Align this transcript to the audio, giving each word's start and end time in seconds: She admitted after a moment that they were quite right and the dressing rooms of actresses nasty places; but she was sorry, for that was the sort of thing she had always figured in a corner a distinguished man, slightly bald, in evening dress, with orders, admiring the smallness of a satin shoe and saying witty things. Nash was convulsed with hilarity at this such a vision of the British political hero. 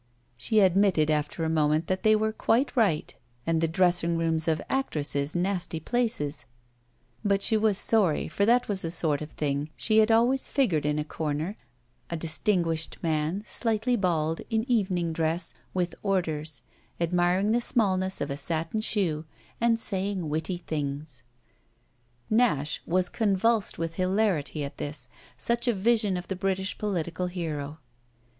She 0.35 0.61
admitted 0.61 1.11
after 1.11 1.43
a 1.43 1.47
moment 1.49 1.85
that 1.85 2.01
they 2.01 2.15
were 2.15 2.31
quite 2.31 2.75
right 2.75 3.13
and 3.45 3.61
the 3.61 3.67
dressing 3.67 4.17
rooms 4.17 4.47
of 4.47 4.59
actresses 4.67 5.35
nasty 5.35 5.79
places; 5.79 6.47
but 7.23 7.43
she 7.43 7.55
was 7.55 7.77
sorry, 7.77 8.27
for 8.27 8.43
that 8.43 8.67
was 8.67 8.81
the 8.81 8.89
sort 8.89 9.21
of 9.21 9.29
thing 9.29 9.69
she 9.75 9.99
had 9.99 10.09
always 10.09 10.47
figured 10.47 10.87
in 10.87 10.97
a 10.97 11.03
corner 11.03 11.55
a 12.09 12.17
distinguished 12.17 12.97
man, 13.03 13.43
slightly 13.45 13.95
bald, 13.95 14.41
in 14.49 14.65
evening 14.67 15.13
dress, 15.13 15.53
with 15.71 15.93
orders, 16.01 16.63
admiring 16.99 17.51
the 17.51 17.61
smallness 17.61 18.21
of 18.21 18.31
a 18.31 18.37
satin 18.37 18.81
shoe 18.81 19.25
and 19.61 19.79
saying 19.79 20.29
witty 20.29 20.57
things. 20.57 21.21
Nash 22.27 22.81
was 22.87 23.07
convulsed 23.07 23.77
with 23.77 23.97
hilarity 23.97 24.63
at 24.63 24.77
this 24.77 25.07
such 25.37 25.67
a 25.67 25.73
vision 25.73 26.17
of 26.17 26.27
the 26.27 26.35
British 26.35 26.75
political 26.79 27.27
hero. 27.27 27.77